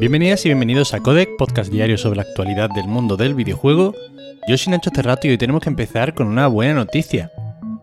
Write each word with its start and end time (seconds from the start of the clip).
Bienvenidas 0.00 0.46
y 0.46 0.48
bienvenidos 0.48 0.94
a 0.94 1.00
Codec, 1.00 1.36
podcast 1.36 1.70
diario 1.70 1.98
sobre 1.98 2.16
la 2.16 2.22
actualidad 2.22 2.70
del 2.70 2.88
mundo 2.88 3.18
del 3.18 3.34
videojuego. 3.34 3.94
Yo 4.48 4.56
soy 4.56 4.70
Nacho 4.70 4.88
Cerrato 4.94 5.26
y 5.26 5.30
hoy 5.32 5.36
tenemos 5.36 5.62
que 5.62 5.68
empezar 5.68 6.14
con 6.14 6.26
una 6.26 6.46
buena 6.46 6.72
noticia. 6.72 7.30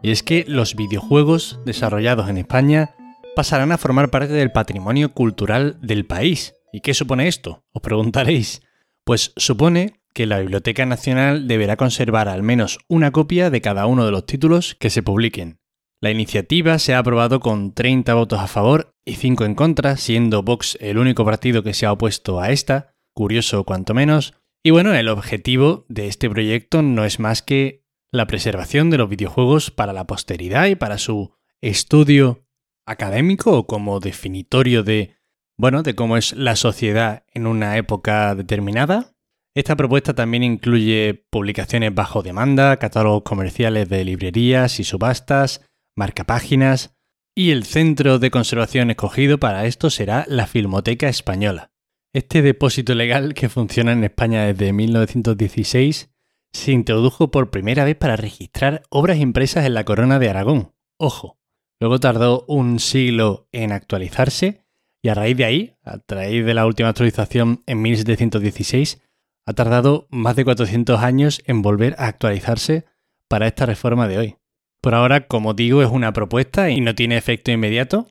Y 0.01 0.09
es 0.09 0.23
que 0.23 0.43
los 0.47 0.75
videojuegos 0.75 1.59
desarrollados 1.63 2.27
en 2.27 2.37
España 2.37 2.95
pasarán 3.35 3.71
a 3.71 3.77
formar 3.77 4.09
parte 4.09 4.33
del 4.33 4.51
patrimonio 4.51 5.13
cultural 5.13 5.77
del 5.79 6.07
país. 6.07 6.55
¿Y 6.73 6.81
qué 6.81 6.95
supone 6.95 7.27
esto? 7.27 7.63
Os 7.71 7.83
preguntaréis. 7.83 8.63
Pues 9.03 9.31
supone 9.35 10.01
que 10.15 10.25
la 10.25 10.39
Biblioteca 10.39 10.87
Nacional 10.87 11.47
deberá 11.47 11.77
conservar 11.77 12.29
al 12.29 12.41
menos 12.41 12.79
una 12.87 13.11
copia 13.11 13.51
de 13.51 13.61
cada 13.61 13.85
uno 13.85 14.07
de 14.07 14.11
los 14.11 14.25
títulos 14.25 14.75
que 14.79 14.89
se 14.89 15.03
publiquen. 15.03 15.59
La 15.99 16.11
iniciativa 16.11 16.77
se 16.77 16.93
ha 16.93 16.99
aprobado 16.99 17.39
con 17.39 17.73
30 17.73 18.13
votos 18.13 18.39
a 18.39 18.47
favor 18.47 18.93
y 19.03 19.15
5 19.15 19.45
en 19.45 19.55
contra, 19.55 19.97
siendo 19.97 20.43
Vox 20.43 20.77
el 20.79 20.99
único 20.99 21.25
partido 21.25 21.63
que 21.63 21.73
se 21.73 21.87
ha 21.87 21.91
opuesto 21.91 22.39
a 22.39 22.51
esta, 22.51 22.93
curioso 23.15 23.63
cuanto 23.63 23.95
menos. 23.95 24.35
Y 24.63 24.69
bueno, 24.69 24.93
el 24.93 25.09
objetivo 25.09 25.85
de 25.89 26.07
este 26.07 26.29
proyecto 26.29 26.83
no 26.83 27.03
es 27.03 27.19
más 27.19 27.41
que 27.41 27.83
la 28.11 28.27
preservación 28.27 28.91
de 28.91 28.99
los 28.99 29.09
videojuegos 29.09 29.71
para 29.71 29.91
la 29.91 30.05
posteridad 30.05 30.67
y 30.67 30.75
para 30.75 30.99
su 30.99 31.33
estudio 31.61 32.45
académico 32.85 33.57
o 33.57 33.65
como 33.65 33.99
definitorio 33.99 34.83
de, 34.83 35.15
bueno, 35.57 35.81
de 35.81 35.95
cómo 35.95 36.15
es 36.15 36.33
la 36.33 36.55
sociedad 36.55 37.25
en 37.33 37.47
una 37.47 37.75
época 37.77 38.35
determinada. 38.35 39.13
Esta 39.55 39.75
propuesta 39.75 40.13
también 40.13 40.43
incluye 40.43 41.25
publicaciones 41.31 41.93
bajo 41.95 42.21
demanda, 42.21 42.77
catálogos 42.77 43.23
comerciales 43.23 43.89
de 43.89 44.05
librerías 44.05 44.79
y 44.79 44.83
subastas, 44.83 45.66
marcapáginas, 45.97 46.95
y 47.35 47.51
el 47.51 47.65
centro 47.65 48.17
de 48.19 48.31
conservación 48.31 48.89
escogido 48.89 49.37
para 49.39 49.65
esto 49.65 49.89
será 49.89 50.25
la 50.27 50.47
Filmoteca 50.47 51.09
Española. 51.09 51.71
Este 52.13 52.41
depósito 52.41 52.95
legal 52.95 53.33
que 53.33 53.49
funciona 53.49 53.91
en 53.91 54.03
España 54.03 54.45
desde 54.45 54.73
1916 54.73 56.09
se 56.51 56.71
introdujo 56.71 57.29
por 57.29 57.51
primera 57.51 57.83
vez 57.83 57.95
para 57.95 58.15
registrar 58.15 58.81
obras 58.89 59.17
impresas 59.17 59.65
en 59.65 59.73
la 59.73 59.83
corona 59.83 60.17
de 60.17 60.29
Aragón. 60.29 60.73
Ojo, 60.97 61.37
luego 61.79 61.99
tardó 61.99 62.45
un 62.47 62.79
siglo 62.79 63.47
en 63.51 63.71
actualizarse 63.71 64.65
y 65.03 65.09
a 65.09 65.13
raíz 65.13 65.37
de 65.37 65.45
ahí, 65.45 65.75
a 65.83 65.99
raíz 66.07 66.45
de 66.45 66.53
la 66.53 66.65
última 66.65 66.89
actualización 66.89 67.61
en 67.67 67.81
1716, 67.81 69.01
ha 69.45 69.53
tardado 69.53 70.07
más 70.09 70.35
de 70.35 70.43
400 70.43 70.99
años 71.01 71.41
en 71.45 71.61
volver 71.61 71.95
a 71.99 72.07
actualizarse 72.07 72.85
para 73.27 73.47
esta 73.47 73.65
reforma 73.65 74.07
de 74.07 74.17
hoy. 74.17 74.35
Por 74.81 74.95
ahora, 74.95 75.27
como 75.27 75.53
digo, 75.53 75.81
es 75.81 75.89
una 75.89 76.13
propuesta 76.13 76.69
y 76.69 76.81
no 76.81 76.95
tiene 76.95 77.17
efecto 77.17 77.51
inmediato. 77.51 78.07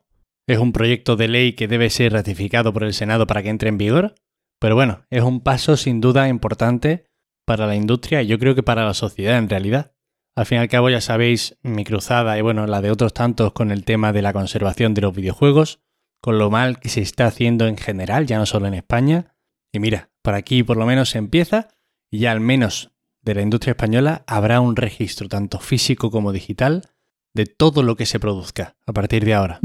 Es 0.49 0.59
un 0.59 0.73
proyecto 0.73 1.17
de 1.17 1.29
ley 1.29 1.53
que 1.55 1.69
debe 1.69 1.91
ser 1.91 2.13
ratificado 2.13 2.73
por 2.73 2.85
el 2.85 2.95
Senado 2.95 3.27
para 3.27 3.43
que 3.43 3.49
entre 3.49 3.69
en 3.69 3.79
vigor. 3.79 4.15
Pero 4.61 4.75
bueno, 4.75 5.05
es 5.11 5.23
un 5.23 5.41
paso 5.41 5.77
sin 5.77 6.01
duda 6.01 6.29
importante 6.29 7.07
para 7.47 7.67
la 7.67 7.77
industria 7.77 8.23
y 8.23 8.27
yo 8.27 8.39
creo 8.39 8.55
que 8.55 8.63
para 8.63 8.85
la 8.85 8.95
sociedad 8.95 9.39
en 9.39 9.49
realidad. 9.49 9.93
Al 10.37 10.45
fin 10.45 10.59
y 10.59 10.61
al 10.61 10.69
cabo 10.69 10.91
ya 10.91 11.01
sabéis 11.01 11.59
mi 11.63 11.85
cruzada 11.85 12.37
y 12.39 12.43
bueno, 12.43 12.67
la 12.67 12.83
de 12.83 12.91
otros 12.91 13.15
tantos 13.15 13.53
con 13.53 13.71
el 13.71 13.85
tema 13.85 14.13
de 14.13 14.23
la 14.23 14.33
conservación 14.33 14.93
de 14.93 15.01
los 15.01 15.15
videojuegos, 15.15 15.81
con 16.21 16.39
lo 16.39 16.51
mal 16.51 16.79
que 16.79 16.91
se 16.91 17.01
está 17.01 17.27
haciendo 17.27 17.67
en 17.67 17.79
general, 17.79 18.27
ya 18.27 18.39
no 18.39 18.45
solo 18.45 18.67
en 18.67 18.75
España. 18.75 19.35
Y 19.73 19.79
mira, 19.79 20.11
por 20.23 20.35
aquí 20.35 20.63
por 20.63 20.77
lo 20.77 20.85
menos 20.85 21.11
se 21.11 21.19
empieza 21.19 21.69
y 22.11 22.19
ya 22.19 22.33
al 22.33 22.41
menos 22.41 22.93
de 23.27 23.35
la 23.35 23.43
industria 23.43 23.73
española 23.73 24.23
habrá 24.27 24.61
un 24.61 24.77
registro 24.77 25.29
tanto 25.29 25.59
físico 25.59 26.11
como 26.11 26.33
digital 26.33 26.89
de 27.35 27.45
todo 27.45 27.83
lo 27.83 27.97
que 27.97 28.07
se 28.07 28.21
produzca 28.21 28.77
a 28.87 28.93
partir 28.93 29.25
de 29.25 29.35
ahora. 29.35 29.59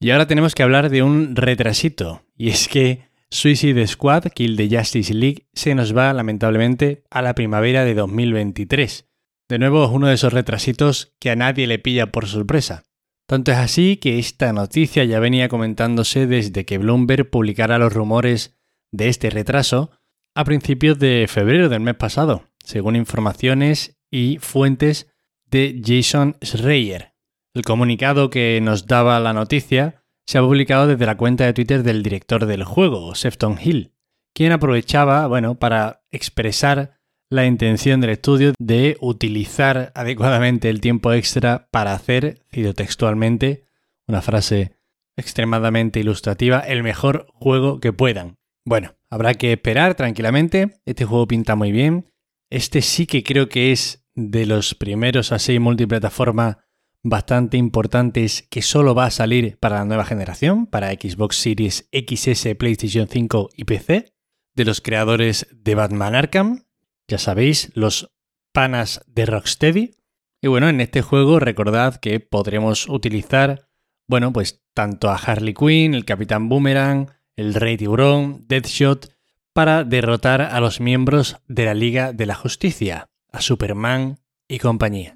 Y 0.00 0.10
ahora 0.10 0.26
tenemos 0.26 0.54
que 0.54 0.64
hablar 0.64 0.90
de 0.90 1.02
un 1.02 1.36
retrasito, 1.36 2.24
y 2.36 2.50
es 2.50 2.68
que 2.68 3.08
Suicide 3.30 3.86
Squad, 3.86 4.24
Kill 4.34 4.56
the 4.56 4.68
Justice 4.76 5.14
League, 5.14 5.46
se 5.54 5.74
nos 5.74 5.96
va 5.96 6.12
lamentablemente 6.12 7.04
a 7.08 7.22
la 7.22 7.34
primavera 7.34 7.84
de 7.84 7.94
2023. 7.94 9.08
De 9.48 9.58
nuevo 9.58 9.84
es 9.84 9.90
uno 9.90 10.08
de 10.08 10.14
esos 10.14 10.32
retrasitos 10.32 11.14
que 11.20 11.30
a 11.30 11.36
nadie 11.36 11.68
le 11.68 11.78
pilla 11.78 12.10
por 12.10 12.26
sorpresa. 12.26 12.82
Tanto 13.28 13.52
es 13.52 13.58
así 13.58 13.96
que 13.96 14.18
esta 14.18 14.52
noticia 14.52 15.04
ya 15.04 15.20
venía 15.20 15.48
comentándose 15.48 16.26
desde 16.26 16.64
que 16.64 16.78
Bloomberg 16.78 17.30
publicara 17.30 17.78
los 17.78 17.92
rumores 17.92 18.58
de 18.92 19.08
este 19.08 19.30
retraso 19.30 19.92
a 20.34 20.44
principios 20.44 20.98
de 20.98 21.26
febrero 21.28 21.68
del 21.68 21.80
mes 21.80 21.94
pasado 21.94 22.44
según 22.66 22.96
informaciones 22.96 23.96
y 24.10 24.38
fuentes 24.40 25.08
de 25.46 25.80
Jason 25.84 26.36
Schreier. 26.44 27.14
El 27.54 27.62
comunicado 27.62 28.28
que 28.28 28.60
nos 28.60 28.86
daba 28.86 29.18
la 29.20 29.32
noticia 29.32 30.02
se 30.26 30.38
ha 30.38 30.42
publicado 30.42 30.86
desde 30.86 31.06
la 31.06 31.16
cuenta 31.16 31.46
de 31.46 31.52
Twitter 31.52 31.82
del 31.82 32.02
director 32.02 32.44
del 32.44 32.64
juego, 32.64 33.14
Sefton 33.14 33.56
Hill, 33.62 33.92
quien 34.34 34.52
aprovechaba, 34.52 35.26
bueno, 35.28 35.54
para 35.54 36.02
expresar 36.10 36.98
la 37.30 37.46
intención 37.46 38.00
del 38.00 38.10
estudio 38.10 38.52
de 38.58 38.96
utilizar 39.00 39.92
adecuadamente 39.94 40.68
el 40.68 40.80
tiempo 40.80 41.12
extra 41.12 41.68
para 41.70 41.94
hacer, 41.94 42.42
cito 42.52 42.74
textualmente, 42.74 43.64
una 44.06 44.22
frase 44.22 44.76
extremadamente 45.16 46.00
ilustrativa, 46.00 46.60
el 46.60 46.82
mejor 46.82 47.26
juego 47.32 47.80
que 47.80 47.92
puedan. 47.92 48.36
Bueno, 48.64 48.94
habrá 49.10 49.34
que 49.34 49.52
esperar 49.52 49.94
tranquilamente, 49.94 50.80
este 50.84 51.04
juego 51.04 51.26
pinta 51.26 51.54
muy 51.54 51.72
bien, 51.72 52.12
este 52.50 52.82
sí 52.82 53.06
que 53.06 53.22
creo 53.22 53.48
que 53.48 53.72
es 53.72 54.06
de 54.14 54.46
los 54.46 54.74
primeros 54.74 55.32
así 55.32 55.58
multiplataforma 55.58 56.64
bastante 57.02 57.56
importantes 57.56 58.46
que 58.50 58.62
solo 58.62 58.94
va 58.94 59.06
a 59.06 59.10
salir 59.10 59.58
para 59.58 59.76
la 59.76 59.84
nueva 59.84 60.04
generación, 60.04 60.66
para 60.66 60.90
Xbox 60.90 61.36
Series 61.36 61.88
XS, 61.92 62.54
PlayStation 62.58 63.06
5 63.08 63.50
y 63.54 63.64
PC, 63.64 64.12
de 64.54 64.64
los 64.64 64.80
creadores 64.80 65.46
de 65.52 65.74
Batman 65.74 66.14
Arkham, 66.14 66.66
ya 67.08 67.18
sabéis, 67.18 67.70
los 67.74 68.10
panas 68.52 69.02
de 69.06 69.26
Rocksteady. 69.26 69.94
Y 70.40 70.48
bueno, 70.48 70.68
en 70.68 70.80
este 70.80 71.02
juego 71.02 71.38
recordad 71.38 71.96
que 71.96 72.20
podremos 72.20 72.88
utilizar, 72.88 73.68
bueno, 74.08 74.32
pues 74.32 74.64
tanto 74.74 75.10
a 75.10 75.16
Harley 75.16 75.54
Quinn, 75.54 75.94
el 75.94 76.04
Capitán 76.04 76.48
Boomerang, 76.48 77.10
el 77.36 77.54
Rey 77.54 77.76
Tiburón, 77.76 78.44
Deadshot 78.48 79.15
para 79.56 79.84
derrotar 79.84 80.42
a 80.42 80.60
los 80.60 80.82
miembros 80.82 81.38
de 81.48 81.64
la 81.64 81.72
Liga 81.72 82.12
de 82.12 82.26
la 82.26 82.34
Justicia, 82.34 83.06
a 83.32 83.40
Superman 83.40 84.18
y 84.46 84.58
compañía. 84.58 85.14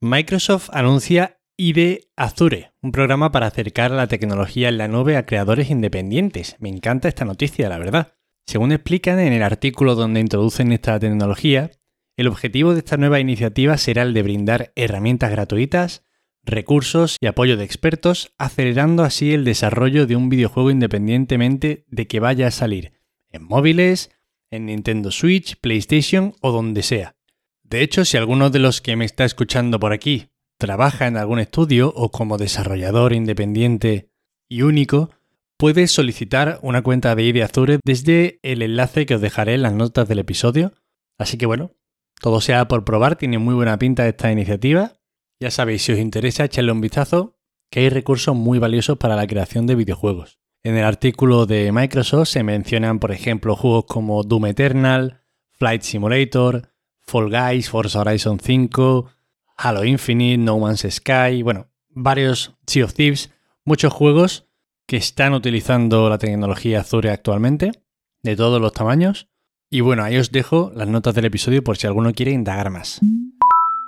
Microsoft 0.00 0.70
anuncia 0.72 1.40
ID 1.56 2.02
Azure, 2.14 2.72
un 2.82 2.92
programa 2.92 3.32
para 3.32 3.48
acercar 3.48 3.90
la 3.90 4.06
tecnología 4.06 4.68
en 4.68 4.78
la 4.78 4.86
nube 4.86 5.16
a 5.16 5.26
creadores 5.26 5.70
independientes. 5.70 6.54
Me 6.60 6.68
encanta 6.68 7.08
esta 7.08 7.24
noticia, 7.24 7.68
la 7.68 7.78
verdad. 7.78 8.14
Según 8.46 8.70
explican 8.70 9.18
en 9.18 9.32
el 9.32 9.42
artículo 9.42 9.96
donde 9.96 10.20
introducen 10.20 10.70
esta 10.70 11.00
tecnología, 11.00 11.72
el 12.16 12.28
objetivo 12.28 12.74
de 12.74 12.78
esta 12.78 12.96
nueva 12.96 13.18
iniciativa 13.18 13.76
será 13.76 14.02
el 14.02 14.14
de 14.14 14.22
brindar 14.22 14.72
herramientas 14.76 15.32
gratuitas, 15.32 16.04
recursos 16.44 17.16
y 17.20 17.26
apoyo 17.26 17.56
de 17.56 17.64
expertos, 17.64 18.34
acelerando 18.38 19.02
así 19.02 19.34
el 19.34 19.44
desarrollo 19.44 20.06
de 20.06 20.14
un 20.14 20.28
videojuego 20.28 20.70
independientemente 20.70 21.86
de 21.88 22.06
que 22.06 22.20
vaya 22.20 22.46
a 22.46 22.52
salir 22.52 23.01
en 23.32 23.44
móviles, 23.44 24.10
en 24.50 24.66
Nintendo 24.66 25.10
Switch, 25.10 25.56
PlayStation 25.60 26.34
o 26.40 26.52
donde 26.52 26.82
sea. 26.82 27.16
De 27.62 27.82
hecho, 27.82 28.04
si 28.04 28.16
alguno 28.16 28.50
de 28.50 28.58
los 28.58 28.80
que 28.80 28.96
me 28.96 29.04
está 29.04 29.24
escuchando 29.24 29.80
por 29.80 29.92
aquí 29.92 30.28
trabaja 30.58 31.06
en 31.06 31.16
algún 31.16 31.38
estudio 31.38 31.92
o 31.96 32.10
como 32.10 32.38
desarrollador 32.38 33.14
independiente 33.14 34.10
y 34.48 34.62
único, 34.62 35.10
puede 35.56 35.86
solicitar 35.86 36.58
una 36.62 36.82
cuenta 36.82 37.14
de 37.14 37.24
ID 37.24 37.40
Azure 37.40 37.80
desde 37.84 38.38
el 38.42 38.62
enlace 38.62 39.06
que 39.06 39.14
os 39.14 39.20
dejaré 39.20 39.54
en 39.54 39.62
las 39.62 39.72
notas 39.72 40.06
del 40.06 40.18
episodio. 40.18 40.74
Así 41.18 41.38
que 41.38 41.46
bueno, 41.46 41.72
todo 42.20 42.40
sea 42.40 42.68
por 42.68 42.84
probar, 42.84 43.16
tiene 43.16 43.38
muy 43.38 43.54
buena 43.54 43.78
pinta 43.78 44.06
esta 44.06 44.30
iniciativa. 44.30 44.92
Ya 45.40 45.50
sabéis, 45.50 45.82
si 45.82 45.92
os 45.92 45.98
interesa, 45.98 46.44
echarle 46.44 46.72
un 46.72 46.80
vistazo, 46.80 47.38
que 47.70 47.80
hay 47.80 47.88
recursos 47.88 48.36
muy 48.36 48.58
valiosos 48.58 48.98
para 48.98 49.16
la 49.16 49.26
creación 49.26 49.66
de 49.66 49.74
videojuegos. 49.74 50.41
En 50.64 50.76
el 50.76 50.84
artículo 50.84 51.44
de 51.44 51.72
Microsoft 51.72 52.28
se 52.28 52.44
mencionan, 52.44 53.00
por 53.00 53.10
ejemplo, 53.10 53.56
juegos 53.56 53.86
como 53.86 54.22
Doom 54.22 54.46
Eternal, 54.46 55.24
Flight 55.58 55.82
Simulator, 55.82 56.70
Fall 57.00 57.30
Guys, 57.30 57.68
Forza 57.68 58.00
Horizon 58.00 58.38
5, 58.38 59.10
Halo 59.56 59.84
Infinite, 59.84 60.38
No 60.38 60.60
Man's 60.60 60.86
Sky, 60.88 61.42
bueno, 61.42 61.66
varios 61.88 62.54
Sea 62.64 62.84
of 62.84 62.94
Thieves, 62.94 63.30
muchos 63.64 63.92
juegos 63.92 64.46
que 64.86 64.96
están 64.96 65.34
utilizando 65.34 66.08
la 66.08 66.18
tecnología 66.18 66.80
Azure 66.80 67.10
actualmente, 67.10 67.72
de 68.22 68.36
todos 68.36 68.60
los 68.60 68.72
tamaños. 68.72 69.28
Y 69.68 69.80
bueno, 69.80 70.04
ahí 70.04 70.16
os 70.16 70.30
dejo 70.30 70.70
las 70.76 70.86
notas 70.86 71.16
del 71.16 71.24
episodio 71.24 71.64
por 71.64 71.76
si 71.76 71.88
alguno 71.88 72.12
quiere 72.12 72.30
indagar 72.30 72.70
más. 72.70 73.00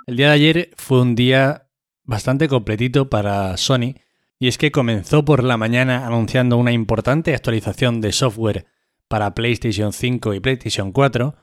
El 0.07 0.17
día 0.17 0.27
de 0.27 0.33
ayer 0.33 0.69
fue 0.75 1.01
un 1.01 1.15
día 1.15 1.69
bastante 2.03 2.49
completito 2.49 3.09
para 3.09 3.55
Sony 3.55 3.95
y 4.39 4.47
es 4.47 4.57
que 4.57 4.71
comenzó 4.71 5.23
por 5.23 5.43
la 5.43 5.57
mañana 5.57 6.05
anunciando 6.05 6.57
una 6.57 6.71
importante 6.71 7.33
actualización 7.33 8.01
de 8.01 8.11
software 8.11 8.65
para 9.07 9.33
PlayStation 9.35 9.93
5 9.93 10.33
y 10.33 10.39
PlayStation 10.39 10.91
4, 10.91 11.35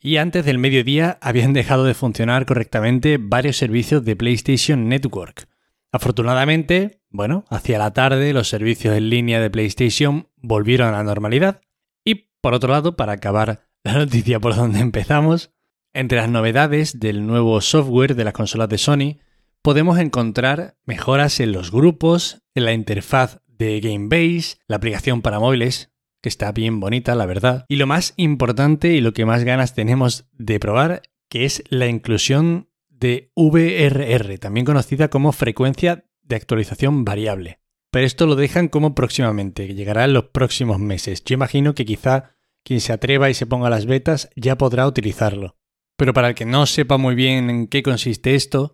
y 0.00 0.18
antes 0.18 0.44
del 0.44 0.58
mediodía 0.58 1.18
habían 1.20 1.52
dejado 1.54 1.84
de 1.84 1.94
funcionar 1.94 2.46
correctamente 2.46 3.18
varios 3.20 3.56
servicios 3.56 4.04
de 4.04 4.16
PlayStation 4.16 4.88
Network. 4.88 5.48
Afortunadamente, 5.92 7.00
Bueno, 7.08 7.44
hacia 7.48 7.78
la 7.78 7.92
tarde 7.92 8.34
los 8.34 8.48
servicios 8.48 8.94
en 8.94 9.08
línea 9.08 9.40
de 9.40 9.48
PlayStation 9.48 10.28
volvieron 10.36 10.88
a 10.88 10.98
la 10.98 11.02
normalidad 11.02 11.62
y 12.04 12.28
por 12.42 12.54
otro 12.54 12.70
lado, 12.70 12.96
para 12.96 13.12
acabar 13.12 13.66
la 13.84 13.94
noticia 13.94 14.38
por 14.38 14.54
donde 14.54 14.80
empezamos, 14.80 15.52
entre 15.94 16.18
las 16.18 16.28
novedades 16.28 17.00
del 17.00 17.26
nuevo 17.26 17.60
software 17.62 18.14
de 18.14 18.24
las 18.24 18.34
consolas 18.34 18.68
de 18.68 18.78
Sony, 18.78 19.18
podemos 19.66 19.98
encontrar 19.98 20.76
mejoras 20.84 21.40
en 21.40 21.50
los 21.50 21.72
grupos, 21.72 22.40
en 22.54 22.66
la 22.66 22.72
interfaz 22.72 23.40
de 23.48 23.80
Gamebase, 23.80 24.58
la 24.68 24.76
aplicación 24.76 25.22
para 25.22 25.40
móviles, 25.40 25.90
que 26.22 26.28
está 26.28 26.52
bien 26.52 26.78
bonita, 26.78 27.16
la 27.16 27.26
verdad, 27.26 27.64
y 27.68 27.74
lo 27.74 27.88
más 27.88 28.14
importante 28.16 28.92
y 28.92 29.00
lo 29.00 29.12
que 29.12 29.24
más 29.24 29.42
ganas 29.42 29.74
tenemos 29.74 30.28
de 30.30 30.60
probar, 30.60 31.02
que 31.28 31.46
es 31.46 31.64
la 31.68 31.88
inclusión 31.88 32.70
de 32.88 33.32
VRR, 33.34 34.38
también 34.38 34.64
conocida 34.64 35.08
como 35.08 35.32
frecuencia 35.32 36.04
de 36.22 36.36
actualización 36.36 37.04
variable. 37.04 37.58
Pero 37.90 38.06
esto 38.06 38.26
lo 38.26 38.36
dejan 38.36 38.68
como 38.68 38.94
próximamente, 38.94 39.66
que 39.66 39.74
llegará 39.74 40.04
en 40.04 40.12
los 40.12 40.26
próximos 40.26 40.78
meses. 40.78 41.24
Yo 41.24 41.34
imagino 41.34 41.74
que 41.74 41.84
quizá 41.84 42.36
quien 42.62 42.80
se 42.80 42.92
atreva 42.92 43.30
y 43.30 43.34
se 43.34 43.46
ponga 43.46 43.68
las 43.68 43.86
betas 43.86 44.30
ya 44.36 44.56
podrá 44.56 44.86
utilizarlo. 44.86 45.56
Pero 45.96 46.12
para 46.12 46.28
el 46.28 46.34
que 46.36 46.44
no 46.44 46.66
sepa 46.66 46.98
muy 46.98 47.16
bien 47.16 47.50
en 47.50 47.66
qué 47.66 47.82
consiste 47.82 48.36
esto, 48.36 48.70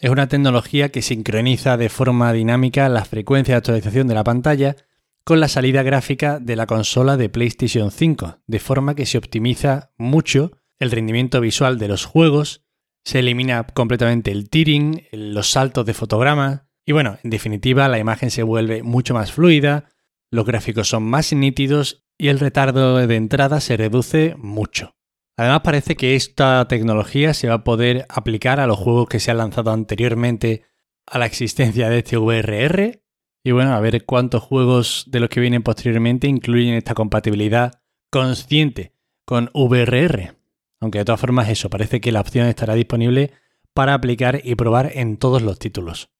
es 0.00 0.10
una 0.10 0.28
tecnología 0.28 0.90
que 0.90 1.02
sincroniza 1.02 1.76
de 1.76 1.88
forma 1.88 2.32
dinámica 2.32 2.88
la 2.88 3.04
frecuencia 3.04 3.54
de 3.54 3.58
actualización 3.58 4.08
de 4.08 4.14
la 4.14 4.24
pantalla 4.24 4.76
con 5.24 5.40
la 5.40 5.48
salida 5.48 5.82
gráfica 5.82 6.38
de 6.38 6.56
la 6.56 6.66
consola 6.66 7.16
de 7.16 7.30
PlayStation 7.30 7.90
5, 7.90 8.40
de 8.46 8.58
forma 8.58 8.94
que 8.94 9.06
se 9.06 9.16
optimiza 9.16 9.92
mucho 9.96 10.52
el 10.78 10.90
rendimiento 10.90 11.40
visual 11.40 11.78
de 11.78 11.88
los 11.88 12.04
juegos, 12.04 12.64
se 13.04 13.20
elimina 13.20 13.64
completamente 13.64 14.30
el 14.30 14.50
tearing, 14.50 15.06
los 15.12 15.50
saltos 15.50 15.86
de 15.86 15.94
fotograma, 15.94 16.68
y 16.84 16.92
bueno, 16.92 17.18
en 17.22 17.30
definitiva 17.30 17.88
la 17.88 17.98
imagen 17.98 18.30
se 18.30 18.42
vuelve 18.42 18.82
mucho 18.82 19.14
más 19.14 19.32
fluida, 19.32 19.88
los 20.30 20.44
gráficos 20.44 20.88
son 20.88 21.04
más 21.04 21.32
nítidos 21.32 22.04
y 22.18 22.28
el 22.28 22.38
retardo 22.38 23.06
de 23.06 23.16
entrada 23.16 23.60
se 23.60 23.76
reduce 23.76 24.34
mucho. 24.36 24.96
Además 25.36 25.62
parece 25.64 25.96
que 25.96 26.14
esta 26.14 26.66
tecnología 26.68 27.34
se 27.34 27.48
va 27.48 27.54
a 27.54 27.64
poder 27.64 28.06
aplicar 28.08 28.60
a 28.60 28.66
los 28.66 28.78
juegos 28.78 29.08
que 29.08 29.18
se 29.18 29.30
han 29.30 29.38
lanzado 29.38 29.72
anteriormente 29.72 30.62
a 31.06 31.18
la 31.18 31.26
existencia 31.26 31.88
de 31.88 31.98
este 31.98 32.16
VRR. 32.16 33.02
Y 33.42 33.50
bueno, 33.50 33.74
a 33.74 33.80
ver 33.80 34.04
cuántos 34.04 34.42
juegos 34.42 35.04
de 35.08 35.20
los 35.20 35.28
que 35.28 35.40
vienen 35.40 35.62
posteriormente 35.62 36.28
incluyen 36.28 36.74
esta 36.74 36.94
compatibilidad 36.94 37.80
consciente 38.10 38.94
con 39.24 39.50
VRR. 39.54 40.36
Aunque 40.80 40.98
de 40.98 41.04
todas 41.04 41.20
formas 41.20 41.48
eso, 41.48 41.68
parece 41.68 42.00
que 42.00 42.12
la 42.12 42.20
opción 42.20 42.46
estará 42.46 42.74
disponible 42.74 43.32
para 43.72 43.94
aplicar 43.94 44.40
y 44.44 44.54
probar 44.54 44.92
en 44.94 45.16
todos 45.16 45.42
los 45.42 45.58
títulos. 45.58 46.10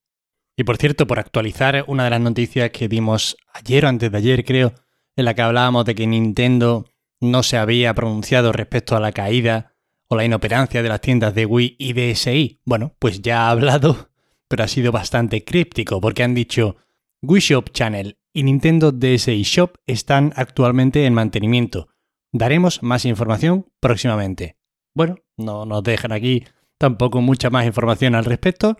Y 0.57 0.65
por 0.65 0.77
cierto, 0.77 1.07
por 1.07 1.19
actualizar 1.19 1.85
una 1.87 2.05
de 2.05 2.11
las 2.11 2.21
noticias 2.21 2.71
que 2.71 2.89
dimos 2.89 3.37
ayer 3.53 3.85
o 3.85 3.89
antes 3.89 4.11
de 4.11 4.19
ayer 4.19 4.45
creo, 4.45 4.75
en 5.17 5.25
la 5.25 5.35
que 5.35 5.43
hablábamos 5.43 5.85
de 5.85 5.95
que 5.95 6.07
Nintendo 6.07 6.87
no 7.25 7.43
se 7.43 7.57
había 7.57 7.95
pronunciado 7.95 8.53
respecto 8.53 8.97
a 8.97 9.01
la 9.01 9.13
caída 9.13 9.75
o 10.09 10.17
la 10.17 10.25
inoperancia 10.25 10.83
de 10.83 10.89
las 10.89 11.01
tiendas 11.01 11.35
de 11.35 11.47
Wii 11.47 11.77
y 11.79 11.93
DSi. 11.93 12.61
Bueno, 12.65 12.95
pues 12.99 13.23
ya 13.23 13.47
ha 13.47 13.51
hablado, 13.51 14.11
pero 14.49 14.65
ha 14.65 14.69
sido 14.69 14.93
bastante 14.93 15.45
críptico 15.45 16.01
porque 16.01 16.23
han 16.23 16.35
dicho 16.35 16.77
Wii 17.23 17.41
Shop 17.41 17.71
Channel 17.73 18.19
y 18.33 18.43
Nintendo 18.43 18.93
DSi 18.93 19.43
Shop 19.43 19.79
están 19.87 20.33
actualmente 20.37 21.07
en 21.07 21.15
mantenimiento. 21.15 21.89
Daremos 22.33 22.83
más 22.83 23.05
información 23.05 23.67
próximamente. 23.81 24.57
Bueno, 24.95 25.17
no 25.37 25.65
nos 25.65 25.83
dejan 25.83 26.13
aquí 26.13 26.45
tampoco 26.79 27.21
mucha 27.21 27.51
más 27.51 27.65
información 27.65 28.15
al 28.15 28.25
respecto, 28.25 28.77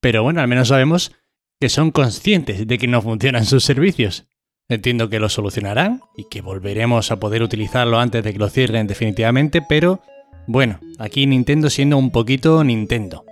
pero 0.00 0.22
bueno, 0.22 0.40
al 0.40 0.48
menos 0.48 0.68
sabemos 0.68 1.12
que 1.60 1.68
son 1.68 1.90
conscientes 1.90 2.66
de 2.66 2.78
que 2.78 2.86
no 2.86 3.02
funcionan 3.02 3.44
sus 3.46 3.64
servicios. 3.64 4.28
Entiendo 4.70 5.08
que 5.08 5.18
lo 5.18 5.30
solucionarán 5.30 6.02
y 6.14 6.24
que 6.24 6.42
volveremos 6.42 7.10
a 7.10 7.18
poder 7.18 7.42
utilizarlo 7.42 7.98
antes 7.98 8.22
de 8.22 8.34
que 8.34 8.38
lo 8.38 8.50
cierren 8.50 8.86
definitivamente, 8.86 9.62
pero 9.62 10.02
bueno, 10.46 10.78
aquí 10.98 11.26
Nintendo 11.26 11.70
siendo 11.70 11.96
un 11.96 12.10
poquito 12.10 12.62
Nintendo. 12.62 13.24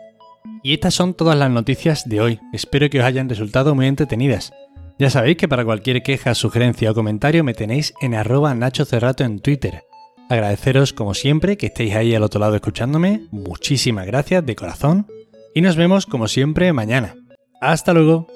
Y 0.63 0.73
estas 0.73 0.95
son 0.95 1.13
todas 1.13 1.37
las 1.37 1.51
noticias 1.51 2.09
de 2.09 2.23
hoy. 2.23 2.41
Espero 2.55 2.89
que 2.89 3.01
os 3.01 3.05
hayan 3.05 3.29
resultado 3.29 3.75
muy 3.75 3.87
entretenidas. 3.87 4.55
Ya 4.99 5.11
sabéis 5.11 5.37
que 5.37 5.47
para 5.47 5.67
cualquier 5.67 6.03
queja, 6.03 6.35
sugerencia 6.35 6.91
o 6.91 6.95
comentario 6.95 7.45
me 7.45 7.53
tenéis 7.53 7.93
en 8.01 8.15
arroba 8.15 8.55
Nacho 8.55 8.87
Cerrato 8.87 9.23
en 9.23 9.41
Twitter. 9.41 9.83
Agradeceros 10.31 10.95
como 10.95 11.13
siempre 11.13 11.59
que 11.59 11.67
estéis 11.67 11.95
ahí 11.97 12.15
al 12.15 12.23
otro 12.23 12.41
lado 12.41 12.55
escuchándome. 12.55 13.27
Muchísimas 13.31 14.07
gracias 14.07 14.45
de 14.47 14.57
corazón. 14.57 15.07
Y 15.55 15.61
nos 15.61 15.77
vemos 15.77 16.07
como 16.07 16.29
siempre 16.29 16.73
mañana. 16.73 17.15
Hasta 17.61 17.93
luego. 17.93 18.27